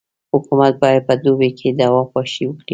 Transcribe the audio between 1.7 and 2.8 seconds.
دوا پاشي وکي.